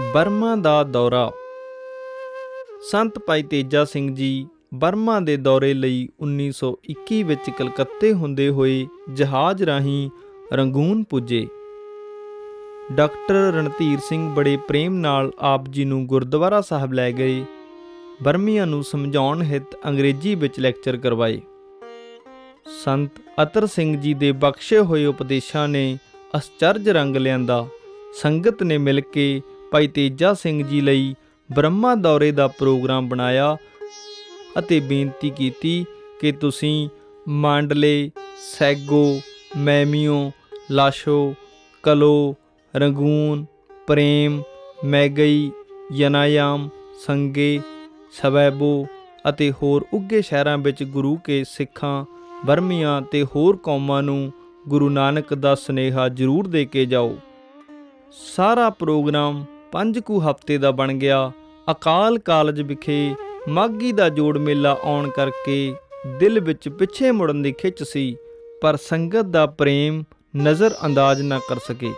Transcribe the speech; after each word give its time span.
Burma 0.00 0.56
ਦਾ 0.56 0.82
ਦੌਰਾ। 0.82 1.32
ਸੰਤ 2.90 3.18
ਭਾਈ 3.18 3.42
Teja 3.42 3.84
Singh 3.84 4.14
ji 4.14 4.46
Burma 4.74 5.20
ਦੇ 5.20 5.36
ਦੌਰੇ 5.36 5.74
ਲਈ 5.74 6.08
1921 6.20 7.22
ਵਿੱਚ 7.22 7.50
ਕਲਕੱਤੇ 7.50 8.12
ਹੁੰਦੇ 8.12 8.48
ਹੋਏ 8.48 8.86
ਜਹਾਜ਼ 9.12 9.62
ਰਾਹੀਂ 9.62 10.10
ਰੰਗੂਨ 10.52 11.04
ਪੁੱਜੇ। 11.04 11.46
ਡਾਕਟਰ 12.92 13.34
ਰਣਧੀਰ 13.34 13.98
ਸਿੰਘ 13.98 14.34
ਬੜੇ 14.34 14.56
ਪ੍ਰੇਮ 14.68 14.94
ਨਾਲ 14.94 15.32
ਆਪ 15.38 15.68
ਜੀ 15.70 15.84
ਨੂੰ 15.84 16.06
ਗੁਰਦੁਆਰਾ 16.06 16.60
ਸਾਹਿਬ 16.60 16.92
ਲੈ 16.92 17.12
ਗਏ। 17.12 17.44
ਬਰਮੀਆਂ 18.22 18.66
ਨੂੰ 18.66 18.84
ਸਮਝਾਉਣ 18.84 19.42
ਹਿਤ 19.42 19.76
ਅੰਗਰੇਜ਼ੀ 19.88 20.34
ਵਿੱਚ 20.34 20.60
ਲੈਕਚਰ 20.60 20.96
ਕਰਵਾਏ। 20.96 21.40
ਸੰਤ 22.84 23.10
ਅਤਰ 23.42 23.66
ਸਿੰਘ 23.66 24.00
ਜੀ 24.00 24.14
ਦੇ 24.14 24.32
ਬਖਸ਼ੇ 24.32 24.78
ਹੋਏ 24.78 25.06
ਉਪਦੇਸ਼ਾਂ 25.06 25.68
ਨੇ 25.68 25.98
ਅਸਚਰਜ 26.36 26.88
ਰੰਗ 26.88 27.16
ਲਿਆਂਦਾ। 27.16 27.66
ਸੰਗਤ 28.14 28.62
ਨੇ 28.62 28.78
ਮਿਲ 28.78 29.00
ਕੇ 29.00 29.42
ਭਾਈ 29.70 29.86
ਤੇਜਾ 29.86 30.34
ਸਿੰਘ 30.34 30.66
ਜੀ 30.68 30.80
ਲਈ 30.80 31.14
ਬ੍ਰਹਮਾ 31.52 31.94
ਦੌਰੇ 31.94 32.30
ਦਾ 32.30 32.48
ਪ੍ਰੋਗਰਾਮ 32.48 33.08
ਬਣਾਇਆ 33.08 33.56
ਅਤੇ 34.58 34.80
ਬੇਨਤੀ 34.80 35.30
ਕੀਤੀ 35.30 35.84
ਕਿ 36.20 36.32
ਤੁਸੀਂ 36.32 36.88
ਮਾਂਡਲੇ, 37.28 38.10
ਸੈਗੋ, 38.58 39.20
ਮੈਮੀਓ, 39.56 40.32
ਲਾਸ਼ੋ, 40.70 41.34
ਕਲੋ, 41.82 42.34
ਰੰਗੂਨ, 42.76 43.46
ਪ੍ਰੇਮ, 43.86 44.42
ਮੈਗਈ, 44.84 45.52
ਯਨਾਯਾਮ, 45.92 46.68
ਸੰਗੇ, 47.06 47.60
ਸਵੈਬੋ 48.22 48.86
ਅਤੇ 49.28 49.52
ਹੋਰ 49.52 49.86
ਉੱਗੇ 49.92 50.22
ਸ਼ਹਿਰਾਂ 50.22 50.58
ਵਿੱਚ 50.58 50.84
ਗੁਰੂ 50.84 51.16
ਕੇ 51.16 51.44
ਸਿੱਖਾਂ 51.44 52.04
ਬਰਮੀਆਂ 52.46 53.02
ਤੇ 53.02 53.24
ਹੋਰ 53.24 53.56
ਕੌਮਾਂ 53.56 54.02
ਨੂੰ 54.02 54.32
ਗੁਰੂ 54.68 54.88
ਨਾਨਕ 54.88 55.34
ਦਾ 55.34 55.54
ਸਨੇਹਾ 55.54 56.08
ਜ਼ਰੂਰ 56.08 56.46
ਦੇ 56.46 56.64
ਕੇ 56.64 56.86
ਜਾਓ। 56.86 57.16
ਸਾਰਾ 58.36 58.70
ਪ੍ਰੋਗਰਾਮ 58.70 59.44
ਪੰਜ 59.74 59.98
ਕੁ 59.98 60.18
ਹਫ਼ਤੇ 60.20 60.56
ਦਾ 60.58 60.70
ਬਣ 60.70 60.92
ਗਿਆ। 60.92 61.30
ਅਕਾਲ 61.70 62.18
ਕਾਲਜ 62.18 62.60
ਵਿਖੇ 62.62 63.14
ਮਾਗੀ 63.48 63.92
ਦਾ 63.92 64.08
ਜੋੜ 64.08 64.36
ਮੇਲਾ 64.38 64.76
ਆਉਣ 64.84 65.08
ਕਰਕੇ 65.10 65.74
ਦਿਲ 66.20 66.40
ਵਿੱਚ 66.40 66.68
ਪਿੱਛੇ 66.68 67.10
ਮੁੜਨ 67.10 67.42
ਦੀ 67.42 67.52
ਖਿੱਚ 67.52 67.82
ਸੀ, 67.82 68.16
ਪਰ 68.62 68.76
ਸੰਗਤ 68.76 69.24
ਦਾ 69.26 69.46
ਪ੍ਰੇਮ 69.46 70.02
ਨਜ਼ਰ 70.36 70.74
ਅੰਦਾਜ਼ 70.86 71.22
ਨਾ 71.22 71.38
ਕਰ 71.48 71.58
ਸਕੇ। 71.58 71.90